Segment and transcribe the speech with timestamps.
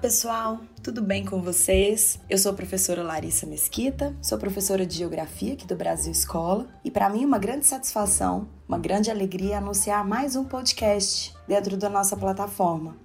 [0.00, 2.18] pessoal, tudo bem com vocês?
[2.28, 6.90] Eu sou a professora Larissa Mesquita, sou professora de Geografia aqui do Brasil Escola e
[6.90, 12.16] para mim uma grande satisfação, uma grande alegria anunciar mais um podcast dentro da nossa
[12.16, 12.96] plataforma.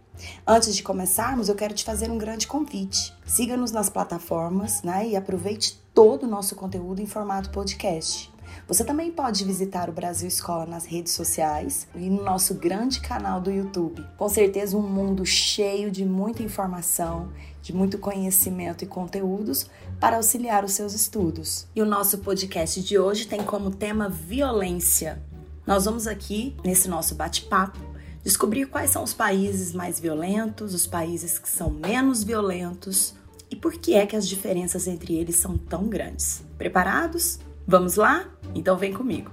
[0.48, 3.14] Antes de começarmos, eu quero te fazer um grande convite.
[3.26, 8.32] Siga-nos nas plataformas né, e aproveite todo o nosso conteúdo em formato podcast.
[8.68, 13.40] Você também pode visitar o Brasil Escola nas redes sociais e no nosso grande canal
[13.40, 14.04] do YouTube.
[14.18, 20.66] Com certeza, um mundo cheio de muita informação, de muito conhecimento e conteúdos para auxiliar
[20.66, 21.68] os seus estudos.
[21.76, 25.22] E o nosso podcast de hoje tem como tema violência.
[25.68, 27.80] Nós vamos aqui, nesse nosso bate-papo,
[28.24, 33.14] descobrir quais são os países mais violentos, os países que são menos violentos
[33.52, 36.44] e por que é que as diferenças entre eles são tão grandes.
[36.58, 37.38] Preparados?
[37.68, 38.28] Vamos lá?
[38.54, 39.32] Então vem comigo.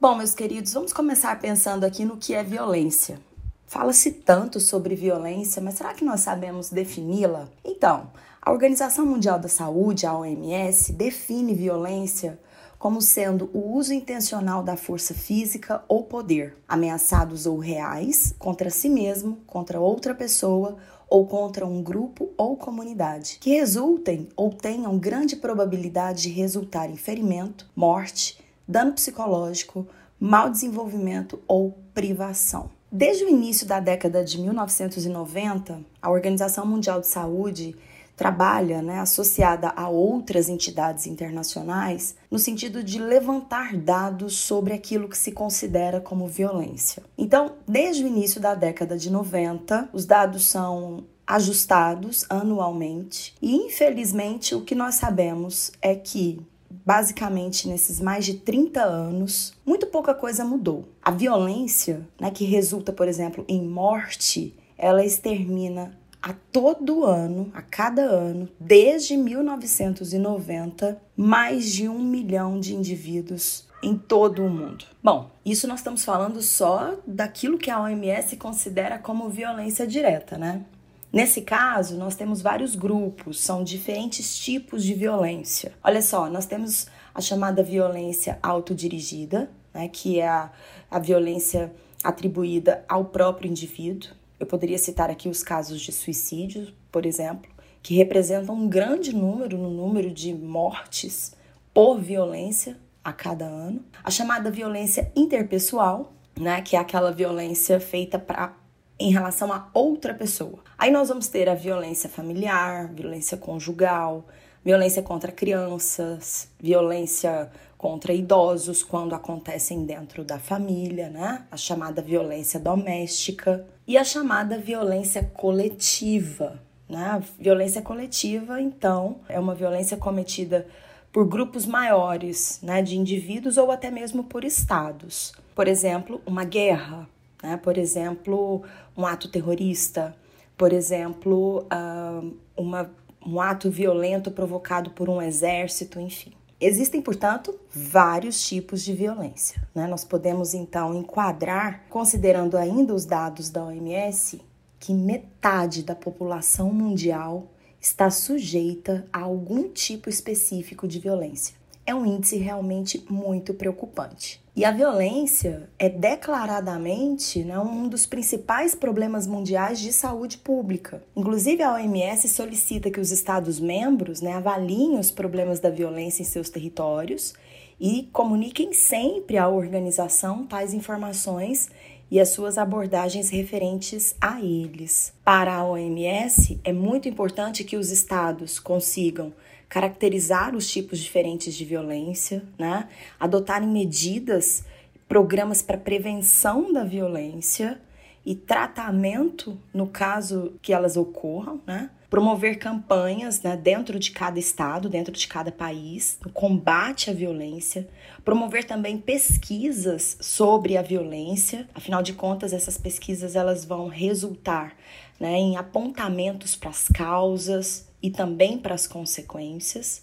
[0.00, 3.20] Bom, meus queridos, vamos começar pensando aqui no que é violência.
[3.66, 7.46] Fala-se tanto sobre violência, mas será que nós sabemos defini-la?
[7.62, 12.38] Então, a Organização Mundial da Saúde, a OMS, define violência
[12.80, 18.88] como sendo o uso intencional da força física ou poder, ameaçados ou reais, contra si
[18.88, 25.36] mesmo, contra outra pessoa ou contra um grupo ou comunidade, que resultem ou tenham grande
[25.36, 29.86] probabilidade de resultar em ferimento, morte, dano psicológico,
[30.18, 32.70] mau desenvolvimento ou privação.
[32.90, 37.76] Desde o início da década de 1990, a Organização Mundial de Saúde
[38.20, 45.16] trabalha, né, associada a outras entidades internacionais, no sentido de levantar dados sobre aquilo que
[45.16, 47.02] se considera como violência.
[47.16, 54.54] Então, desde o início da década de 90, os dados são ajustados anualmente e, infelizmente,
[54.54, 56.42] o que nós sabemos é que
[56.84, 60.90] basicamente nesses mais de 30 anos, muito pouca coisa mudou.
[61.00, 67.62] A violência, né, que resulta, por exemplo, em morte, ela extermina a todo ano, a
[67.62, 74.84] cada ano, desde 1990, mais de um milhão de indivíduos em todo o mundo.
[75.02, 80.64] Bom, isso nós estamos falando só daquilo que a OMS considera como violência direta, né?
[81.12, 85.72] Nesse caso, nós temos vários grupos, são diferentes tipos de violência.
[85.82, 90.52] Olha só, nós temos a chamada violência autodirigida, né, que é a,
[90.88, 91.72] a violência
[92.04, 94.10] atribuída ao próprio indivíduo.
[94.40, 97.50] Eu poderia citar aqui os casos de suicídio, por exemplo,
[97.82, 101.36] que representam um grande número no número de mortes
[101.74, 103.84] por violência a cada ano.
[104.02, 108.56] A chamada violência interpessoal, né, que é aquela violência feita para
[108.98, 110.58] em relação a outra pessoa.
[110.76, 114.26] Aí nós vamos ter a violência familiar, violência conjugal,
[114.62, 121.46] violência contra crianças, violência contra idosos quando acontecem dentro da família, né?
[121.50, 127.04] A chamada violência doméstica e a chamada violência coletiva, né?
[127.06, 130.66] A violência coletiva, então, é uma violência cometida
[131.10, 135.32] por grupos maiores, né, de indivíduos ou até mesmo por estados.
[135.54, 137.08] Por exemplo, uma guerra,
[137.42, 137.56] né?
[137.56, 138.62] Por exemplo,
[138.94, 140.14] um ato terrorista,
[140.54, 142.90] por exemplo, uh, uma,
[143.24, 146.34] um ato violento provocado por um exército, enfim.
[146.60, 149.62] Existem, portanto, vários tipos de violência.
[149.74, 149.86] Né?
[149.86, 154.42] Nós podemos então enquadrar, considerando ainda os dados da OMS,
[154.78, 157.48] que metade da população mundial
[157.80, 161.60] está sujeita a algum tipo específico de violência
[161.90, 164.40] é um índice realmente muito preocupante.
[164.60, 171.02] E a violência é declaradamente né, um dos principais problemas mundiais de saúde pública.
[171.16, 176.50] Inclusive, a OMS solicita que os Estados-membros né, avaliem os problemas da violência em seus
[176.50, 177.32] territórios
[177.80, 181.70] e comuniquem sempre à organização tais informações
[182.10, 185.14] e as suas abordagens referentes a eles.
[185.24, 189.32] Para a OMS, é muito importante que os estados consigam
[189.70, 192.88] caracterizar os tipos diferentes de violência, né?
[193.18, 194.64] adotarem medidas,
[195.08, 197.80] programas para prevenção da violência
[198.26, 201.88] e tratamento no caso que elas ocorram, né?
[202.10, 207.88] promover campanhas né, dentro de cada estado, dentro de cada país, no combate à violência,
[208.24, 211.68] promover também pesquisas sobre a violência.
[211.72, 214.74] Afinal de contas, essas pesquisas elas vão resultar
[215.20, 220.02] né, em apontamentos para as causas, e também para as consequências.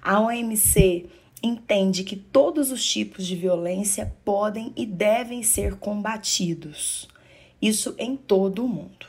[0.00, 1.06] A OMC
[1.42, 7.08] entende que todos os tipos de violência podem e devem ser combatidos.
[7.60, 9.06] Isso em todo o mundo.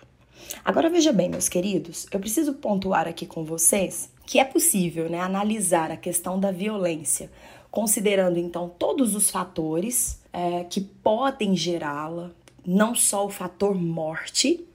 [0.64, 5.20] Agora veja bem, meus queridos, eu preciso pontuar aqui com vocês que é possível né,
[5.20, 7.30] analisar a questão da violência,
[7.70, 12.32] considerando então todos os fatores é, que podem gerá-la,
[12.66, 14.66] não só o fator morte,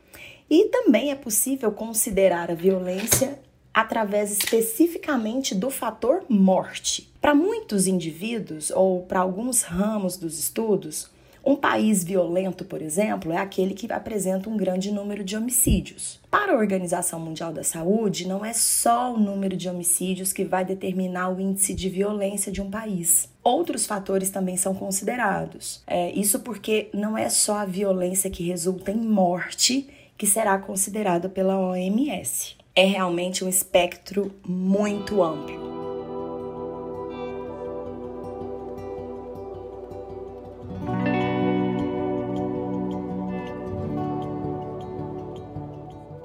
[0.50, 3.38] e também é possível considerar a violência
[3.72, 7.12] através especificamente do fator morte.
[7.20, 11.10] Para muitos indivíduos ou para alguns ramos dos estudos,
[11.44, 16.20] um país violento, por exemplo, é aquele que apresenta um grande número de homicídios.
[16.30, 20.64] Para a Organização Mundial da Saúde, não é só o número de homicídios que vai
[20.64, 23.28] determinar o índice de violência de um país.
[23.42, 25.82] Outros fatores também são considerados.
[25.86, 31.28] É, isso porque não é só a violência que resulta em morte que será considerada
[31.28, 32.56] pela OMS.
[32.74, 35.68] É realmente um espectro muito amplo.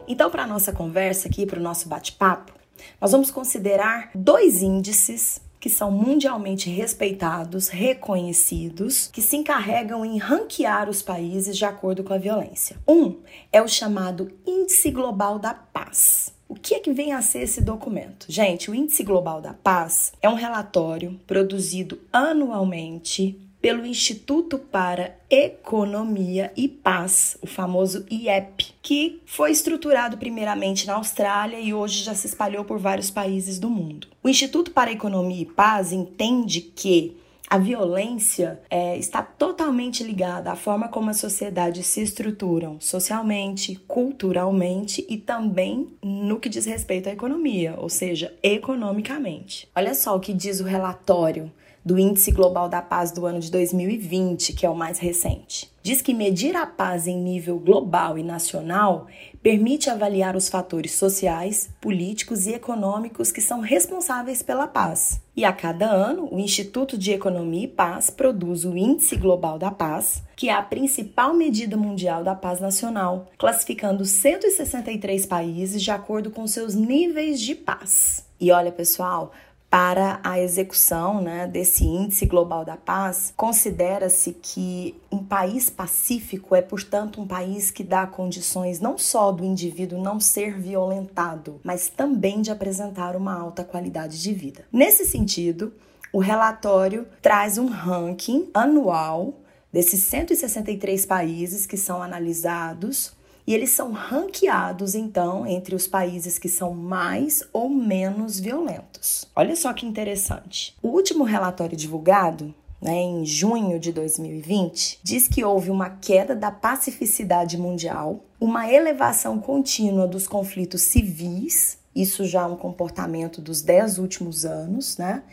[0.08, 2.52] Então, para a nossa conversa aqui, para o nosso bate-papo,
[3.00, 10.90] nós vamos considerar dois índices que são mundialmente respeitados, reconhecidos, que se encarregam em ranquear
[10.90, 12.76] os países de acordo com a violência.
[12.86, 16.34] Um é o chamado Índice Global da Paz.
[16.50, 18.26] O que é que vem a ser esse documento?
[18.28, 26.52] Gente, o Índice Global da Paz é um relatório produzido anualmente pelo Instituto para Economia
[26.54, 32.28] e Paz, o famoso IEP, que foi estruturado primeiramente na Austrália e hoje já se
[32.28, 34.10] espalhou por vários países do mundo.
[34.22, 37.16] O Instituto para Economia e Paz entende que
[37.50, 45.06] a violência é, está totalmente ligada à forma como as sociedades se estruturam socialmente, culturalmente
[45.08, 49.70] e também no que diz respeito à economia, ou seja, economicamente.
[49.74, 51.50] Olha só o que diz o relatório
[51.84, 55.72] do Índice Global da Paz do ano de 2020, que é o mais recente.
[55.84, 59.08] Diz que medir a paz em nível global e nacional
[59.42, 65.22] permite avaliar os fatores sociais, políticos e econômicos que são responsáveis pela paz.
[65.36, 69.72] E a cada ano, o Instituto de Economia e Paz produz o Índice Global da
[69.72, 76.32] Paz, que é a principal medida mundial da paz nacional, classificando 163 países de acordo
[76.32, 78.26] com seus níveis de paz.
[78.40, 79.34] E olha, pessoal,
[79.74, 86.62] para a execução né, desse índice global da paz, considera-se que um país pacífico é,
[86.62, 92.40] portanto, um país que dá condições não só do indivíduo não ser violentado, mas também
[92.40, 94.64] de apresentar uma alta qualidade de vida.
[94.72, 95.74] Nesse sentido,
[96.14, 99.34] o relatório traz um ranking anual
[99.72, 106.50] desses 163 países que são analisados e eles são ranqueados então entre os países que
[106.50, 109.28] são mais ou menos violentos.
[109.36, 110.76] Olha só que interessante.
[110.82, 112.54] O último relatório divulgado
[112.84, 119.40] né, em junho de 2020, diz que houve uma queda da pacificidade mundial, uma elevação
[119.40, 125.24] contínua dos conflitos civis, isso já é um comportamento dos dez últimos anos, né?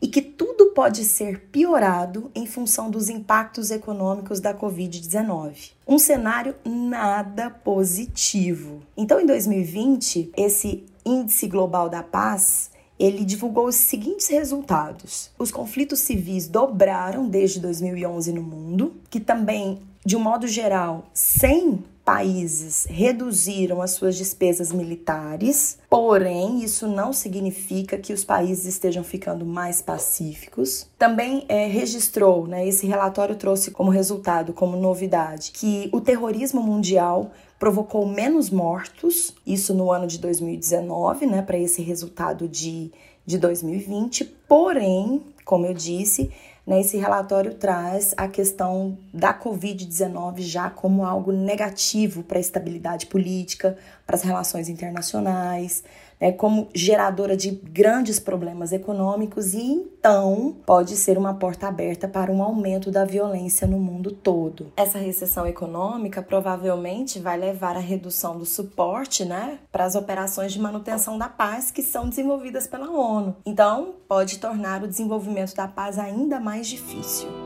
[0.00, 5.72] E que tudo pode ser piorado em função dos impactos econômicos da Covid-19.
[5.86, 8.82] Um cenário nada positivo.
[8.96, 16.00] Então, em 2020, esse Índice Global da Paz ele divulgou os seguintes resultados: os conflitos
[16.00, 23.82] civis dobraram desde 2011 no mundo, que também, de um modo geral, sem países reduziram
[23.82, 30.86] as suas despesas militares, porém, isso não significa que os países estejam ficando mais pacíficos.
[30.96, 37.32] Também é, registrou, né, esse relatório trouxe como resultado, como novidade, que o terrorismo mundial
[37.58, 42.92] provocou menos mortos, isso no ano de 2019, né, para esse resultado de,
[43.26, 46.30] de 2020, porém, como eu disse,
[46.66, 53.06] né, esse relatório traz a questão da Covid-19 já como algo negativo para a estabilidade
[53.06, 55.84] política, para as relações internacionais,
[56.20, 62.30] né, como geradora de grandes problemas econômicos e então pode ser uma porta aberta para
[62.30, 64.72] um aumento da violência no mundo todo.
[64.76, 70.60] Essa recessão econômica provavelmente vai levar à redução do suporte né, para as operações de
[70.60, 73.36] manutenção da paz que são desenvolvidas pela ONU.
[73.44, 77.45] Então, pode tornar o desenvolvimento da paz ainda mais difícil.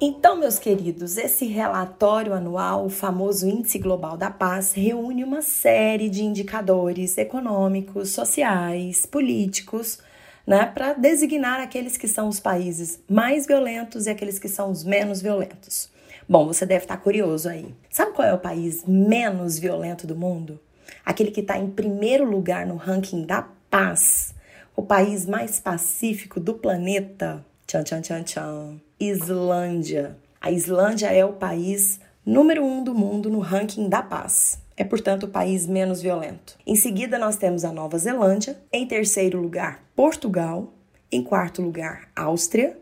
[0.00, 6.08] Então, meus queridos, esse relatório anual, o famoso Índice Global da Paz, reúne uma série
[6.08, 9.98] de indicadores econômicos, sociais, políticos,
[10.46, 14.84] né, para designar aqueles que são os países mais violentos e aqueles que são os
[14.84, 15.90] menos violentos.
[16.28, 17.74] Bom, você deve estar curioso aí.
[17.90, 20.60] Sabe qual é o país menos violento do mundo?
[21.04, 24.32] Aquele que está em primeiro lugar no ranking da paz,
[24.76, 27.44] o país mais pacífico do planeta.
[27.68, 28.80] Tchan, tchan, tchan, tchan.
[28.98, 30.16] Islândia.
[30.40, 34.58] A Islândia é o país número um do mundo no ranking da paz.
[34.74, 36.56] É, portanto, o país menos violento.
[36.66, 38.58] Em seguida, nós temos a Nova Zelândia.
[38.72, 40.72] Em terceiro lugar, Portugal.
[41.12, 42.74] Em quarto lugar, Áustria.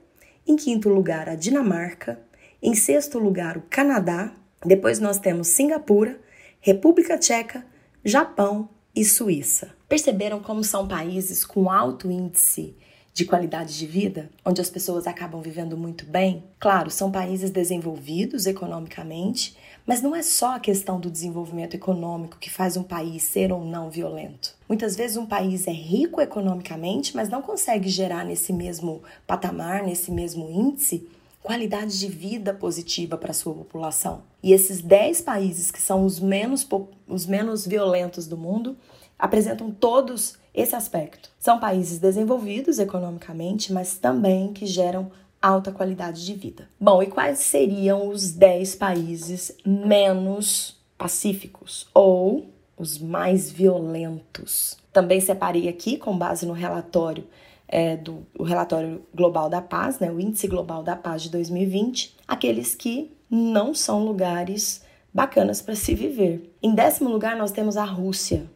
[0.47, 2.21] Em quinto lugar, a Dinamarca.
[2.63, 4.33] Em sexto lugar, o Canadá.
[4.65, 6.17] Depois nós temos Singapura,
[6.61, 7.67] República Tcheca,
[8.05, 9.75] Japão e Suíça.
[9.89, 12.77] Perceberam como são países com alto índice
[13.17, 16.45] de qualidade de vida, onde as pessoas acabam vivendo muito bem?
[16.61, 19.57] Claro, são países desenvolvidos economicamente,
[19.87, 23.65] mas não é só a questão do desenvolvimento econômico que faz um país ser ou
[23.65, 24.55] não violento.
[24.69, 30.11] Muitas vezes um país é rico economicamente, mas não consegue gerar nesse mesmo patamar, nesse
[30.11, 31.09] mesmo índice,
[31.43, 34.25] qualidade de vida positiva para sua população.
[34.43, 36.69] E esses 10 países que são os menos,
[37.09, 38.77] os menos violentos do mundo
[39.19, 41.31] apresentam todos esse aspecto.
[41.39, 45.11] São países desenvolvidos economicamente, mas também que geram
[45.41, 46.69] alta qualidade de vida.
[46.81, 52.47] Bom, e quais seriam os 10 países menos pacíficos ou
[52.77, 54.79] os mais violentos?
[54.93, 57.25] Também separei aqui, com base no relatório
[57.69, 62.75] é, do relatório global da paz, né, o índice global da paz de 2020, aqueles
[62.75, 64.83] que não são lugares
[65.13, 66.55] bacanas para se viver.
[66.63, 68.49] Em décimo lugar, nós temos a Rússia.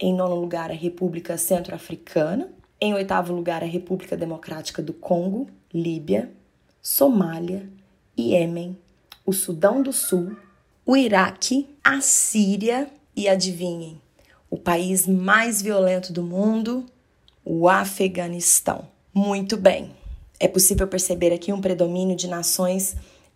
[0.00, 2.48] Em nono lugar, a República Centro-Africana.
[2.80, 6.30] Em oitavo lugar, a República Democrática do Congo, Líbia,
[6.80, 7.68] Somália,
[8.16, 8.78] Iêmen,
[9.26, 10.36] o Sudão do Sul,
[10.86, 14.00] o Iraque, a Síria e adivinhem,
[14.48, 16.86] o país mais violento do mundo,
[17.44, 18.88] o Afeganistão.
[19.12, 19.90] Muito bem.
[20.38, 22.94] É possível perceber aqui um predomínio de nações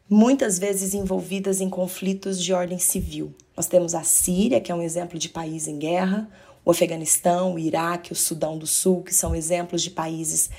[0.09, 3.35] muitas vezes envolvidas em conflitos de ordem civil.
[3.57, 6.29] Nós temos a Síria, que é um exemplo de país em guerra,
[6.65, 10.51] o Afeganistão, o Iraque, o Sudão do Sul, que são exemplos de países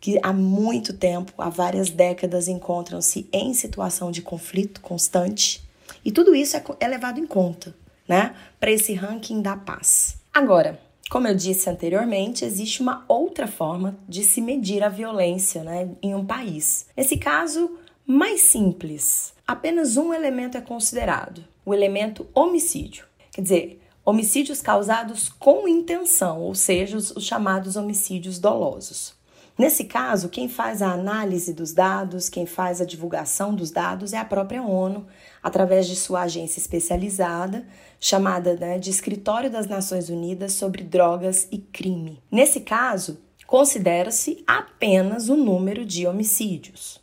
[0.00, 5.62] que há muito tempo, há várias décadas, encontram-se em situação de conflito constante.
[6.04, 7.74] E tudo isso é, é levado em conta,
[8.06, 10.16] né, para esse ranking da paz.
[10.32, 15.90] Agora, como eu disse anteriormente, existe uma outra forma de se medir a violência né,
[16.02, 16.86] em um país.
[16.96, 23.06] Nesse caso, mais simples, apenas um elemento é considerado: o elemento homicídio.
[23.32, 29.12] Quer dizer, homicídios causados com intenção, ou seja, os, os chamados homicídios dolosos.
[29.58, 34.16] Nesse caso, quem faz a análise dos dados, quem faz a divulgação dos dados é
[34.16, 35.06] a própria ONU,
[35.42, 37.66] através de sua agência especializada,
[38.00, 42.22] chamada né, de Escritório das Nações Unidas sobre Drogas e Crime.
[42.32, 46.98] Nesse caso, considera-se apenas o número de homicídios.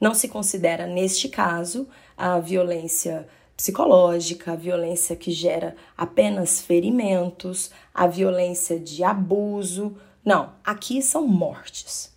[0.00, 1.86] Não se considera, neste caso,
[2.16, 9.96] a violência psicológica, a violência que gera apenas ferimentos, a violência de abuso.
[10.24, 12.12] Não, aqui são mortes.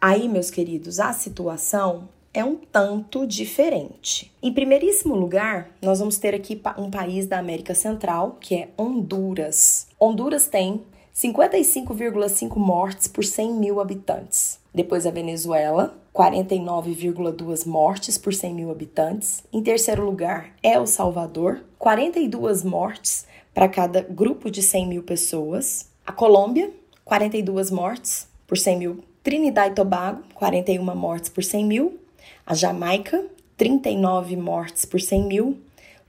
[0.00, 4.32] Aí, meus queridos, a situação é um tanto diferente.
[4.42, 9.88] Em primeiríssimo lugar, nós vamos ter aqui um país da América Central, que é Honduras.
[10.00, 10.82] Honduras tem
[11.14, 14.58] 55,5 mortes por 100 mil habitantes.
[14.72, 19.42] Depois a Venezuela, 49,2 mortes por 100 mil habitantes.
[19.52, 25.88] Em terceiro lugar, El Salvador, 42 mortes para cada grupo de 100 mil pessoas.
[26.06, 26.70] A Colômbia,
[27.04, 29.04] 42 mortes por 100 mil.
[29.22, 32.00] Trinidad e Tobago, 41 mortes por 100 mil
[32.50, 33.24] a Jamaica,
[33.56, 35.58] 39 mortes por 100 mil,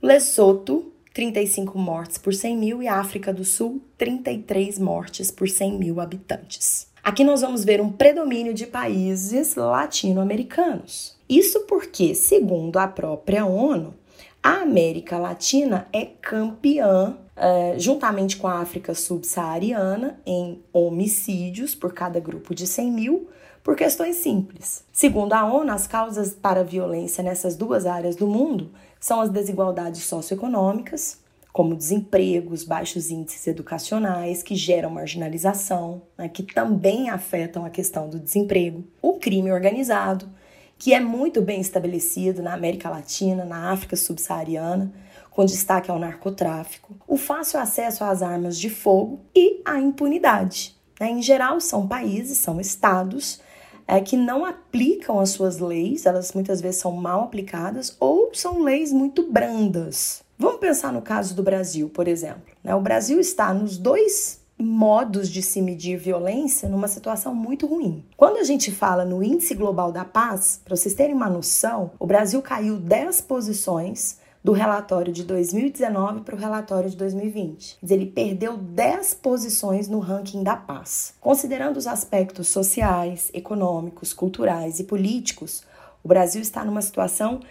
[0.01, 6.00] Lesoto, 35 mortes por 100 mil e África do Sul, 33 mortes por 100 mil
[6.00, 6.88] habitantes.
[7.03, 11.17] Aqui nós vamos ver um predomínio de países latino-americanos.
[11.27, 13.96] Isso porque, segundo a própria ONU,
[14.43, 22.20] a América Latina é campeã, é, juntamente com a África subsaariana, em homicídios por cada
[22.20, 23.29] grupo de 100 mil,
[23.63, 24.84] por questões simples.
[24.91, 29.29] Segundo a ONU, as causas para a violência nessas duas áreas do mundo são as
[29.29, 31.20] desigualdades socioeconômicas,
[31.51, 38.20] como desempregos, baixos índices educacionais que geram marginalização, né, que também afetam a questão do
[38.20, 40.29] desemprego, o crime organizado,
[40.77, 44.91] que é muito bem estabelecido na América Latina, na África subsaariana,
[45.29, 50.75] com destaque ao narcotráfico, o fácil acesso às armas de fogo e a impunidade.
[51.00, 51.10] Né.
[51.12, 53.41] Em geral, são países, são estados
[53.88, 58.62] é, que não aplicam as suas leis, elas muitas vezes são mal aplicadas ou são
[58.62, 60.24] leis muito brandas.
[60.41, 62.41] Vamos pensar no caso do Brasil, por exemplo.
[62.63, 62.74] Né?
[62.74, 68.03] O Brasil está nos dois modos de se medir violência numa situação muito ruim.
[68.17, 72.07] Quando a gente fala no Índice Global da Paz, para vocês terem uma noção, o
[72.07, 77.77] Brasil caiu 10 posições do relatório de 2019 para o relatório de 2020.
[77.88, 81.13] Ele perdeu 10 posições no ranking da paz.
[81.21, 85.63] Considerando os aspectos sociais, econômicos, culturais e políticos,
[86.03, 87.41] o Brasil está numa situação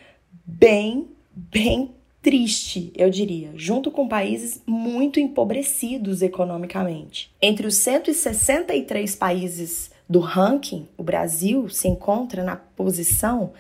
[0.44, 7.34] bem, bem triste, eu diria, junto com países muito empobrecidos economicamente.
[7.40, 13.52] Entre os 163 países do ranking, o Brasil se encontra na posição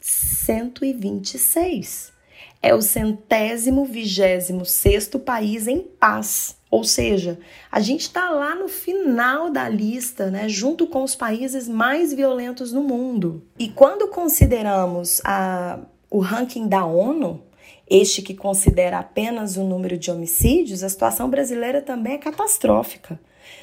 [0.00, 2.18] 126
[2.62, 6.56] é o centésimo vigésimo sexto país em paz.
[6.70, 7.38] Ou seja,
[7.72, 12.72] a gente está lá no final da lista, né, junto com os países mais violentos
[12.72, 13.42] no mundo.
[13.58, 15.78] E quando consideramos a,
[16.10, 17.42] o ranking da ONU,
[17.90, 23.18] este que considera apenas o número de homicídios, a situação brasileira também é catastrófica.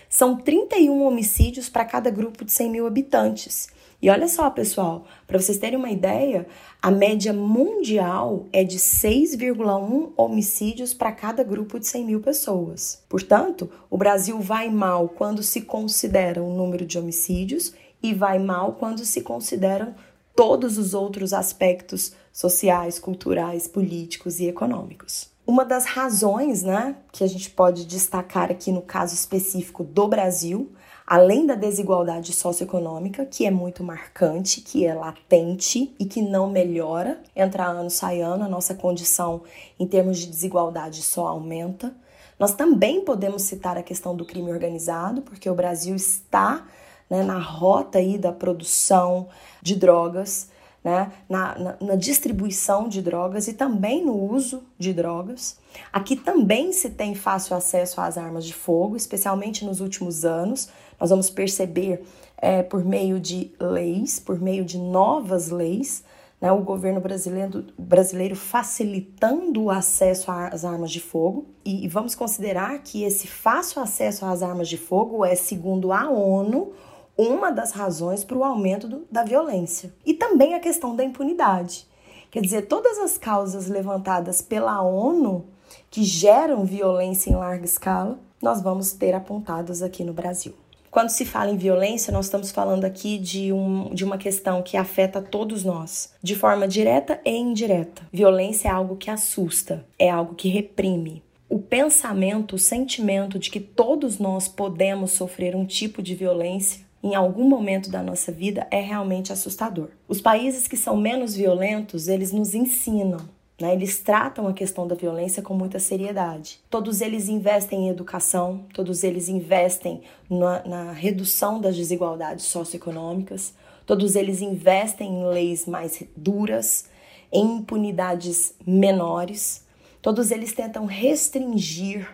[0.09, 3.69] São 31 homicídios para cada grupo de 100 mil habitantes.
[4.01, 6.45] E olha só, pessoal, para vocês terem uma ideia,
[6.81, 13.03] a média mundial é de 6,1 homicídios para cada grupo de 100 mil pessoas.
[13.09, 18.73] Portanto, o Brasil vai mal quando se considera o número de homicídios e vai mal
[18.73, 19.95] quando se consideram
[20.35, 25.29] todos os outros aspectos sociais, culturais, políticos e econômicos.
[25.47, 30.73] Uma das razões, né, que a gente pode destacar aqui no caso específico do Brasil,
[31.07, 37.21] além da desigualdade socioeconômica, que é muito marcante, que é latente e que não melhora,
[37.33, 39.43] entra ano sai ano, a nossa condição
[39.79, 41.95] em termos de desigualdade só aumenta.
[42.37, 46.67] Nós também podemos citar a questão do crime organizado, porque o Brasil está
[47.09, 49.29] né, na rota aí da produção
[49.61, 50.49] de drogas,
[50.85, 55.57] né, na, na, na, distribuição de drogas e também no uso de drogas.
[55.91, 60.69] Aqui também se tem fácil acesso às armas de fogo, especialmente nos últimos anos.
[60.99, 62.03] Nós vamos perceber
[62.37, 66.03] é, por meio de leis, por meio de novas leis,
[66.39, 71.47] né, o governo brasileiro, brasileiro facilitando o acesso às armas de fogo.
[71.65, 76.07] E, e vamos considerar que esse fácil acesso às armas de fogo é, segundo a
[76.11, 76.73] ONU,
[77.17, 79.93] uma das razões para o aumento do, da violência.
[80.05, 81.87] E também a questão da impunidade.
[82.29, 85.45] Quer dizer, todas as causas levantadas pela ONU
[85.89, 90.53] que geram violência em larga escala, nós vamos ter apontadas aqui no Brasil.
[90.91, 94.77] Quando se fala em violência, nós estamos falando aqui de, um, de uma questão que
[94.77, 98.01] afeta todos nós, de forma direta e indireta.
[98.13, 101.21] Violência é algo que assusta, é algo que reprime.
[101.49, 107.13] O pensamento, o sentimento de que todos nós podemos sofrer um tipo de violência em
[107.13, 109.89] algum momento da nossa vida é realmente assustador.
[110.07, 113.73] Os países que são menos violentos, eles nos ensinam né?
[113.73, 116.59] Eles tratam a questão da violência com muita seriedade.
[116.69, 123.53] Todos eles investem em educação, todos eles investem na, na, redução das desigualdades socioeconômicas,
[123.85, 126.89] todos eles investem em leis mais duras,
[127.31, 129.65] em impunidades menores,
[130.01, 132.07] todos eles tentam restringir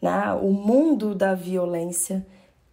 [0.00, 2.24] né, o mundo da violência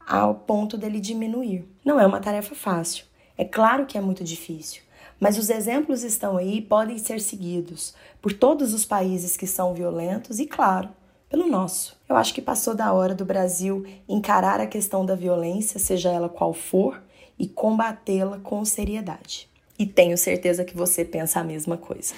[0.07, 1.67] ao ponto dele diminuir.
[1.83, 3.05] Não é uma tarefa fácil.
[3.37, 4.81] É claro que é muito difícil,
[5.19, 9.73] mas os exemplos estão aí e podem ser seguidos por todos os países que são
[9.73, 10.89] violentos e, claro,
[11.29, 11.97] pelo nosso.
[12.07, 16.27] Eu acho que passou da hora do Brasil encarar a questão da violência, seja ela
[16.29, 17.01] qual for,
[17.39, 19.49] e combatê-la com seriedade.
[19.79, 22.13] E tenho certeza que você pensa a mesma coisa.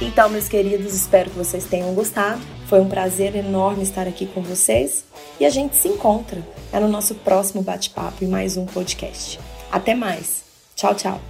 [0.00, 2.40] Então, meus queridos, espero que vocês tenham gostado.
[2.66, 5.04] Foi um prazer enorme estar aqui com vocês
[5.40, 9.40] e a gente se encontra é no nosso próximo bate-papo e mais um podcast.
[9.70, 10.44] Até mais.
[10.74, 11.20] Tchau, tchau.